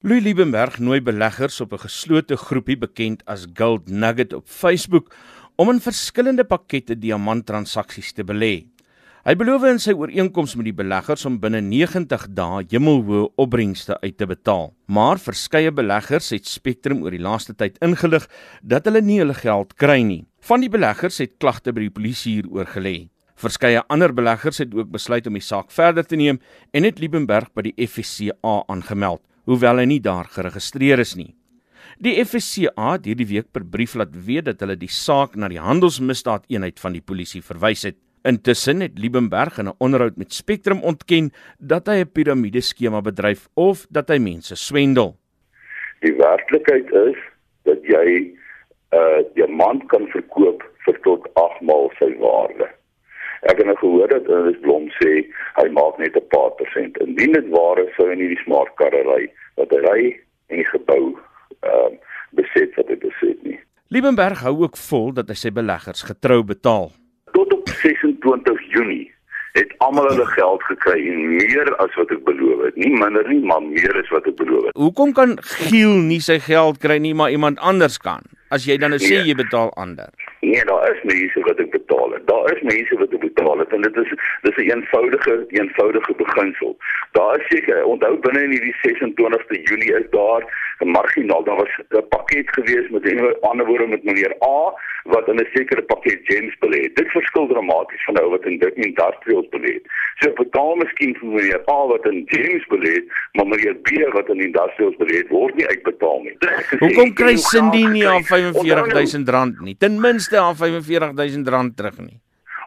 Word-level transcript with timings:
Louis 0.00 0.22
Liebenberg 0.24 0.78
nooi 0.80 1.02
beleggers 1.04 1.60
op 1.60 1.74
'n 1.74 1.82
geslote 1.82 2.36
groepie 2.36 2.76
bekend 2.78 3.22
as 3.26 3.46
Gold 3.54 3.90
Nugget 3.90 4.32
op 4.32 4.48
Facebook 4.48 5.14
om 5.56 5.70
in 5.70 5.80
verskillende 5.80 6.44
pakkette 6.44 6.98
diamanttransaksies 6.98 8.12
te 8.12 8.24
belê. 8.24 8.64
Hy 9.24 9.34
beloof 9.36 9.64
in 9.64 9.78
sy 9.78 9.92
ooreenkoms 9.92 10.56
met 10.56 10.64
die 10.64 10.72
beleggers 10.72 11.26
om 11.26 11.38
binne 11.38 11.60
90 11.60 12.26
dae 12.32 12.64
hemelhoë 12.70 13.28
opbrengste 13.36 14.00
uit 14.00 14.16
te 14.16 14.26
betaal. 14.26 14.72
Maar 14.86 15.18
verskeie 15.18 15.70
beleggers 15.70 16.30
het 16.30 16.46
Spectrum 16.46 17.02
oor 17.02 17.10
die 17.10 17.20
laaste 17.20 17.54
tyd 17.54 17.76
ingelig 17.82 18.26
dat 18.62 18.84
hulle 18.84 19.02
nie 19.02 19.18
hulle 19.18 19.34
geld 19.34 19.74
kry 19.74 20.00
nie. 20.00 20.24
Van 20.40 20.60
die 20.60 20.70
beleggers 20.70 21.18
het 21.18 21.36
klagte 21.38 21.72
by 21.72 21.80
die 21.80 21.90
polisie 21.90 22.40
hieroor 22.40 22.66
gelê. 22.66 23.10
Verskeie 23.36 23.82
ander 23.88 24.14
beleggers 24.14 24.58
het 24.58 24.74
ook 24.74 24.90
besluit 24.90 25.26
om 25.26 25.34
die 25.34 25.42
saak 25.42 25.70
verder 25.70 26.06
te 26.06 26.16
neem 26.16 26.40
en 26.72 26.84
het 26.84 26.98
Liebenberg 26.98 27.52
by 27.52 27.62
die 27.62 27.86
FSCA 27.86 28.64
aangemeld 28.66 29.20
hoewel 29.44 29.78
hy 29.78 29.84
nie 29.84 30.00
daar 30.00 30.28
geregistreer 30.28 30.98
is 30.98 31.16
nie. 31.16 31.34
Die 32.00 32.16
FSCA 32.24 32.94
het 32.94 33.04
hierdie 33.04 33.28
week 33.28 33.50
per 33.52 33.64
brief 33.64 33.94
laat 33.94 34.14
weet 34.26 34.46
dat 34.48 34.62
hulle 34.64 34.76
die 34.80 34.88
saak 34.88 35.34
na 35.36 35.50
die 35.52 35.60
handelsmisdaadeenheid 35.60 36.80
van 36.80 36.96
die 36.96 37.04
polisie 37.04 37.42
verwys 37.44 37.84
het. 37.84 37.98
Intussen 38.24 38.80
het 38.80 38.98
Liebenberg 38.98 39.58
in 39.58 39.68
'n 39.68 39.76
onderhoud 39.78 40.16
met 40.16 40.32
Spectrum 40.32 40.80
ontken 40.82 41.30
dat 41.58 41.86
hy 41.86 42.00
'n 42.00 42.12
piramideskema 42.12 43.00
bedryf 43.00 43.48
of 43.54 43.86
dat 43.90 44.08
hy 44.08 44.18
mense 44.18 44.56
swendel. 44.56 45.16
Die 46.00 46.12
werklikheid 46.12 46.88
is 46.92 47.16
dat 47.64 47.84
jy 47.84 48.06
'n 48.08 48.96
uh, 48.96 49.20
diamant 49.34 49.86
kan 49.88 50.06
verkoop 50.08 50.62
vir 50.84 51.00
tot 51.00 51.28
8 51.34 51.60
maal 51.60 51.90
sy 51.98 52.16
waarde. 52.18 52.79
Ek 53.48 53.56
het 53.56 53.66
nou 53.66 53.76
gehoor 53.80 54.08
dat 54.12 54.26
hulle 54.28 54.52
Blom 54.60 54.90
sê 54.98 55.24
hy 55.56 55.66
maak 55.72 55.98
net 55.98 56.16
'n 56.16 56.28
paar 56.28 56.50
persent. 56.60 56.98
Indien 56.98 57.32
dit 57.32 57.48
waar 57.48 57.78
is, 57.78 57.94
sou 57.96 58.08
hy 58.08 58.16
nie 58.16 58.28
die 58.34 58.42
smart 58.44 58.74
karre 58.76 59.02
ry 59.06 59.32
wat 59.56 59.70
hy 59.70 59.80
ry 59.86 60.00
en 60.48 60.56
die 60.56 60.70
gebou 60.72 61.16
ehm 61.60 61.94
uh, 61.94 61.98
besit 62.36 62.74
wat 62.76 62.88
hy 62.88 62.96
besit 62.96 63.38
nie. 63.42 63.58
Liebenberg 63.88 64.42
hou 64.46 64.62
ook 64.62 64.76
vol 64.76 65.12
dat 65.12 65.28
hy 65.28 65.34
sy 65.34 65.50
beleggers 65.50 66.02
getrou 66.02 66.42
betaal. 66.46 66.92
Tot 67.32 67.52
op 67.52 67.68
26 67.68 68.60
Junie 68.70 69.08
het 69.52 69.72
almal 69.82 70.06
hulle 70.12 70.26
geld 70.26 70.62
gekry 70.62 71.00
en 71.10 71.24
meer 71.34 71.70
as 71.82 71.94
wat 71.98 72.12
ek 72.14 72.22
beloof 72.24 72.62
het. 72.68 72.76
Nie 72.78 72.92
minder 72.94 73.26
nie, 73.26 73.40
maar 73.42 73.62
meer 73.62 73.96
as 73.98 74.10
wat 74.14 74.28
ek 74.30 74.36
beloof 74.38 74.68
het. 74.68 74.76
Hoekom 74.78 75.14
kan 75.16 75.34
Giel 75.42 75.96
nie 76.06 76.20
sy 76.22 76.38
geld 76.44 76.78
kry 76.82 77.00
nie, 77.02 77.14
maar 77.18 77.34
iemand 77.34 77.58
anders 77.58 77.98
kan? 77.98 78.22
As 78.54 78.66
jy 78.66 78.78
dan 78.82 78.94
nou 78.94 79.00
sê 79.02 79.18
nee. 79.18 79.30
jy 79.30 79.34
betaal 79.38 79.74
ander. 79.78 80.10
Nee, 80.40 80.64
daar 80.64 80.96
is 80.96 81.02
mense 81.02 81.40
wat 81.40 81.58
ek 81.58 81.70
betaal 81.70 82.12
het. 82.12 82.26
Daar 82.26 82.52
is 82.56 82.62
mense 82.62 82.96
wat 82.96 83.12
ek 83.12 83.20
betaal 83.20 83.58
het 83.58 83.72
en 83.76 83.82
dit 83.84 83.96
is 84.02 84.12
dis 84.42 84.56
'n 84.56 84.70
eenvoudige 84.70 85.44
eenvoudige 85.48 86.14
beginsel. 86.16 86.76
Daar 87.12 87.36
is 87.40 87.46
seker, 87.48 87.84
onthou 87.84 88.16
binne 88.24 88.42
in 88.44 88.50
hierdie 88.50 88.76
26ste 88.80 89.60
Junie 89.68 89.94
is 90.00 90.08
daar 90.10 90.42
'n 90.78 90.88
marginaal. 90.88 91.44
Daar 91.44 91.56
was 91.56 91.74
'n 91.78 92.08
pakket 92.08 92.48
gewees 92.56 92.88
met 92.88 93.04
'n 93.04 93.36
ander 93.40 93.66
woorde 93.66 93.86
met 93.86 94.04
meneer 94.04 94.34
A 94.42 94.72
wat 95.04 95.28
in 95.28 95.40
'n 95.40 95.48
sekere 95.52 95.82
pakket 95.82 96.20
gems 96.22 96.56
belê 96.58 96.80
het. 96.82 96.96
Dit 96.96 97.08
verskil 97.10 97.46
dramaties 97.46 98.04
van 98.04 98.14
nou 98.14 98.30
wat 98.30 98.44
in 98.44 98.58
dit 98.58 98.74
industrials 98.74 99.48
belê 99.48 99.72
het. 99.72 99.84
So 100.14 100.32
betaal 100.32 100.74
miskien 100.74 101.16
vir 101.20 101.28
meneer 101.28 101.60
A 101.70 101.86
wat 101.86 102.06
in 102.06 102.22
gems 102.26 102.66
belê 102.66 102.92
het, 102.92 103.04
maar 103.32 103.46
meneer 103.46 103.74
B 103.74 104.12
wat 104.12 104.28
in 104.28 104.40
industrials 104.40 104.96
belê 104.96 105.16
het, 105.16 105.28
word 105.28 105.54
nie 105.54 105.66
uitbetaal 105.66 106.20
nie. 106.22 106.36
Hoekom 106.78 107.12
kry 107.12 107.36
Cindy 107.36 107.84
nie 107.86 108.08
aan 108.08 108.22
R45000 108.22 109.60
nie? 109.60 109.76
Ten 109.78 110.00
minste 110.00 110.29
aan 110.38 110.54
R45000 110.54 111.74
terug 111.74 111.98
nie 111.98 112.20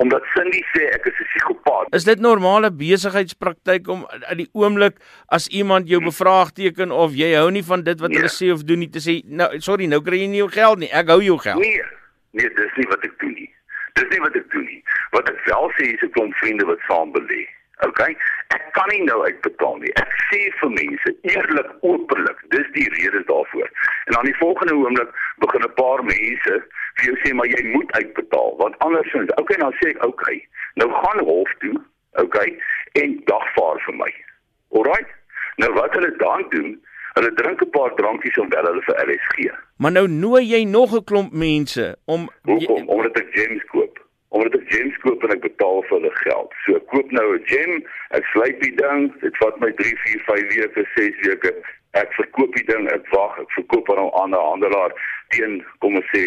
omdat 0.00 0.24
Cindy 0.32 0.62
sê 0.72 0.86
ek 0.96 1.04
is 1.10 1.18
'n 1.20 1.28
psigopaat. 1.28 1.92
Is 1.94 2.04
dit 2.04 2.20
normale 2.20 2.70
besigheidspraktyk 2.72 3.88
om 3.88 4.06
uit 4.08 4.38
die 4.38 4.48
oomblik 4.52 4.96
as 5.28 5.48
iemand 5.48 5.88
jou 5.88 6.00
bevraagteken 6.04 6.90
of 6.90 7.12
jy 7.12 7.34
hou 7.36 7.50
nie 7.50 7.64
van 7.64 7.82
dit 7.82 8.00
wat 8.00 8.10
nee. 8.10 8.18
hulle 8.18 8.32
sê 8.32 8.52
of 8.52 8.64
doen 8.64 8.78
nie 8.78 8.88
te 8.88 9.00
sê 9.04 9.20
nou 9.24 9.60
sorry 9.60 9.86
nou 9.86 10.00
kry 10.00 10.22
jy 10.24 10.28
nie 10.32 10.40
jou 10.40 10.48
geld 10.48 10.78
nie. 10.78 10.88
Ek 10.92 11.12
hou 11.12 11.20
jou 11.20 11.38
geld. 11.38 11.60
Nee. 11.60 11.84
Nee, 12.32 12.48
dis 12.54 12.76
nie 12.76 12.88
wat 12.88 13.04
ek 13.04 13.18
doen 13.20 13.34
nie. 13.34 13.50
Dis 13.98 14.08
nie 14.08 14.20
wat 14.24 14.36
ek 14.36 14.50
doen 14.50 14.64
nie. 14.64 14.82
Wat 15.10 15.28
ek 15.28 15.38
wel 15.44 15.72
sê 15.76 15.92
is 15.94 16.02
ek 16.06 16.12
kom 16.16 16.32
vriende 16.40 16.64
wat 16.64 16.78
saam 16.88 17.12
belê. 17.12 17.44
Okay? 17.84 18.16
Ek 18.56 18.72
kan 18.72 18.88
nie 18.92 19.04
nou 19.04 19.20
uitbetaal 19.24 19.76
nie. 19.84 19.92
Ek 20.00 20.12
sê 20.30 20.40
vir 20.60 20.70
mense 20.76 21.12
eerlik, 21.28 21.70
openlik, 21.82 22.40
dis 22.54 22.68
die 22.76 22.88
rede 22.96 23.19
dan 24.20 24.28
die 24.28 24.38
volgende 24.38 24.74
oomblik 24.74 25.10
begin 25.36 25.62
'n 25.64 25.74
paar 25.74 26.04
mense 26.04 26.54
vir 26.94 27.04
jou 27.04 27.16
sê 27.22 27.34
maar 27.34 27.46
jy 27.46 27.62
moet 27.72 27.92
uitbetaal 27.92 28.56
want 28.56 28.78
andersins, 28.78 29.30
okay, 29.34 29.56
dan 29.56 29.72
sê 29.80 29.88
ek 29.88 30.04
okay. 30.04 30.48
Nou 30.74 30.90
gaan 30.92 31.24
hof 31.24 31.54
toe, 31.58 31.76
okay, 32.12 32.58
en 32.92 33.20
dagvaar 33.24 33.80
vir 33.86 33.94
my. 33.94 34.12
Alraai? 34.70 35.04
Nou 35.56 35.72
wat 35.72 35.94
hulle 35.94 36.12
dan 36.16 36.44
doen, 36.48 36.70
hulle 37.14 37.32
drink 37.34 37.62
'n 37.62 37.70
paar 37.70 37.94
drankies 37.94 38.38
om 38.38 38.48
wel 38.48 38.64
hulle 38.64 38.82
vir 38.82 39.00
LSG. 39.06 39.56
Maar 39.76 39.92
nou 39.92 40.06
nooi 40.08 40.44
jy 40.44 40.64
nog 40.64 40.92
'n 40.92 41.04
klomp 41.04 41.32
mense 41.32 41.96
om 42.04 42.28
Hoekom? 42.42 42.88
omdat 42.88 43.16
ek 43.16 43.28
gems 43.30 43.64
koop. 43.64 44.04
Omdat 44.28 44.54
ek 44.54 44.72
gems 44.72 44.96
koop 44.98 45.22
en 45.22 45.30
ek 45.30 45.40
betaal 45.40 45.82
vir 45.82 45.98
hulle 45.98 46.12
geld. 46.12 46.52
So 46.64 46.76
ek 46.76 46.79
koop 46.92 47.10
nou 47.10 47.28
'n 47.34 47.44
gem, 47.46 47.82
ek 48.18 48.24
slyp 48.32 48.60
die 48.62 48.74
ding, 48.74 49.12
dit 49.20 49.36
vat 49.42 49.60
my 49.60 49.70
3, 49.72 49.96
4, 50.04 50.20
5 50.26 50.48
weke, 50.56 50.86
6 50.96 51.26
weke. 51.26 51.54
Ek 51.98 52.12
verkoop 52.14 52.54
die 52.54 52.66
ding, 52.66 52.86
ek 52.90 53.06
wag, 53.10 53.38
ek 53.38 53.50
verkoop 53.58 53.90
aan 53.90 54.04
'n 54.04 54.14
ander 54.22 54.42
handelaar 54.50 54.92
teen 55.34 55.60
kom 55.82 55.98
ons 56.00 56.08
sê 56.14 56.24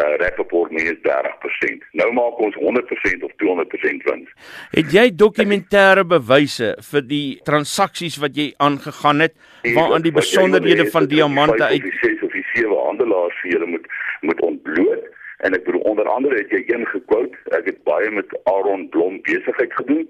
uh 0.00 0.14
Rappaport 0.22 0.72
minus 0.72 0.98
30%. 1.04 1.84
Nou 2.00 2.08
maak 2.16 2.40
ons 2.44 2.56
100% 2.60 3.24
of 3.26 3.32
200% 3.42 4.06
wins. 4.08 4.30
Het 4.72 4.92
jy 4.96 5.06
dokumentêre 5.24 6.04
bewyse 6.08 6.72
vir 6.90 7.06
die 7.08 7.26
transaksies 7.48 8.18
wat 8.22 8.36
jy 8.38 8.52
aangegaan 8.56 9.26
het 9.26 9.36
waaraan 9.76 10.04
die 10.04 10.14
besonderhede 10.14 10.88
van 10.94 11.08
diamante 11.10 11.64
uit 11.64 11.84
die 11.84 11.96
ses 12.00 12.24
of 12.24 12.32
die 12.36 12.46
sewe 12.54 12.78
handelaars 12.86 13.36
vir 13.42 13.56
julle 13.56 13.72
moet 13.76 13.90
moet 14.22 14.40
ontbloot 14.48 15.11
en 15.42 15.54
ek 15.58 15.64
bedoel 15.66 15.86
onder 15.92 16.08
andere 16.08 16.38
het 16.38 16.50
jy 16.54 16.62
een 16.66 16.86
gekwout. 16.86 17.34
Ek 17.58 17.70
het 17.70 17.82
baie 17.88 18.10
met 18.10 18.34
Aaron 18.44 18.88
Blom 18.94 19.20
besigheid 19.26 19.74
gedoen 19.78 20.06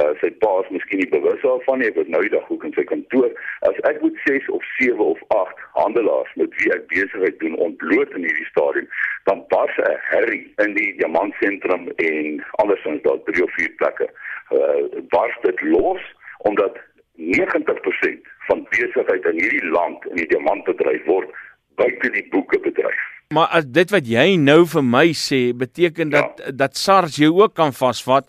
uh, 0.00 0.12
sy 0.20 0.30
pa 0.42 0.50
is 0.62 0.70
miskien 0.72 1.02
nie 1.02 1.10
bewus 1.12 1.40
daarvan 1.44 1.82
nie, 1.82 1.90
weet 1.96 2.10
nou 2.12 2.22
die 2.24 2.32
dag 2.32 2.48
ook 2.50 2.64
in 2.64 2.74
sy 2.76 2.84
kantoor, 2.88 3.28
as 3.68 3.80
ek 3.88 4.00
moet 4.04 4.16
6 4.26 4.48
of 4.56 4.64
7 4.78 5.04
of 5.04 5.20
8 5.36 5.60
handelaars 5.76 6.32
met 6.40 6.54
wie 6.60 6.72
ek 6.76 6.88
besigheid 6.92 7.38
doen 7.42 7.58
ontbloot 7.66 8.16
in 8.16 8.26
hierdie 8.28 8.48
stadium, 8.48 8.88
dan 9.28 9.44
pas 9.52 9.72
'n 9.84 9.98
herrie 10.12 10.44
in 10.64 10.74
die 10.78 10.90
diamantsentrum 11.00 11.90
en 12.08 12.44
andersins 12.64 13.02
daar 13.02 13.20
3 13.28 13.44
of 13.44 13.54
4 13.60 13.76
plekke. 13.82 14.08
Uh 14.56 15.02
bars 15.14 15.36
dit 15.42 15.60
los 15.60 16.02
omdat 16.48 16.80
90% 17.16 18.28
van 18.48 18.66
besigheid 18.70 19.24
in 19.24 19.38
hierdie 19.40 19.68
land 19.70 20.06
in 20.10 20.16
die 20.16 20.26
diamantbedryf 20.26 21.04
word 21.04 21.28
buite 21.76 22.10
die 22.10 22.28
boeke 22.30 22.58
bedryf. 22.58 23.11
Maar 23.32 23.48
as 23.58 23.66
dit 23.66 23.90
wat 23.90 24.06
jy 24.06 24.36
nou 24.36 24.62
vir 24.68 24.84
my 24.84 25.08
sê 25.16 25.42
beteken 25.56 26.10
dat 26.10 26.40
ja. 26.44 26.52
dat 26.52 26.76
SARS 26.76 27.16
jou 27.16 27.32
ook 27.42 27.54
kan 27.54 27.72
vasvat 27.72 28.28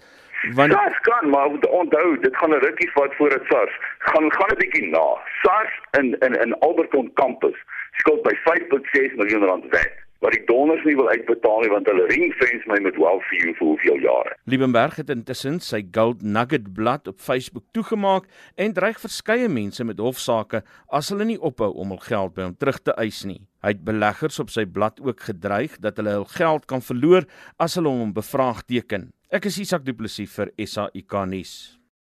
Want 0.56 0.72
SARS 0.72 1.00
kan 1.00 1.30
maar 1.30 1.47
onthou, 1.47 2.19
dit 2.19 2.36
gaan 2.36 2.50
'n 2.50 2.64
rukkie 2.64 2.91
vat 2.91 3.16
voor 3.16 3.30
dit 3.30 3.44
SARS. 3.47 3.75
Gaan 3.97 4.31
gaan 4.34 4.52
'n 4.52 4.58
bietjie 4.58 4.90
na. 4.90 5.18
SARS 5.41 5.74
in 6.00 6.16
in 6.19 6.34
in 6.41 6.59
Alberton 6.59 7.14
kampus 7.14 7.58
skuld 7.91 8.22
by 8.24 8.36
5.6 8.36 9.16
miljoen 9.16 9.44
rand 9.44 9.66
weg. 9.69 10.03
Maar 10.23 10.31
die 10.31 10.45
donders 10.47 10.85
nie 10.88 10.95
wil 10.95 11.09
uitbetaal 11.11 11.66
nie 11.66 11.72
want 11.73 11.89
hulle 11.91 12.06
ringfence 12.07 12.69
my 12.72 12.78
met 12.85 12.95
welfare 12.95 13.51
vir 13.57 13.66
hoeveel 13.67 13.97
jare. 14.06 14.38
Liebenberg 14.47 14.95
het 15.01 15.11
intussen 15.11 15.57
sy 15.59 15.81
Gold 15.97 16.23
Nugget 16.23 16.69
blad 16.78 17.11
op 17.11 17.19
Facebook 17.19 17.66
toegemaak 17.75 18.29
en 18.56 18.72
dreig 18.78 19.01
verskeie 19.03 19.51
mense 19.51 19.84
met 19.84 20.00
hofsaake 20.00 20.63
as 20.88 21.11
hulle 21.11 21.28
nie 21.28 21.38
ophou 21.51 21.73
om 21.75 21.91
hul 21.91 22.00
geld 22.07 22.38
by 22.39 22.47
hom 22.47 22.56
terug 22.56 22.79
te 22.88 22.95
eis 23.03 23.25
nie. 23.28 23.41
Hy 23.67 23.75
het 23.75 23.84
beleggers 23.84 24.39
op 24.39 24.56
sy 24.56 24.63
blad 24.63 25.03
ook 25.03 25.28
gedreig 25.28 25.75
dat 25.84 26.00
hulle 26.00 26.16
hul 26.22 26.29
geld 26.40 26.72
kan 26.72 26.88
verloor 26.88 27.28
as 27.59 27.75
hulle 27.75 27.91
hom 27.91 28.16
bevraagteken. 28.16 29.11
Ek 29.28 29.51
is 29.51 29.59
Isak 29.59 29.84
Du 29.84 29.91
Plessis 29.91 30.31
vir 30.40 30.55
SAIK 30.55 31.19
nuus. 31.28 31.83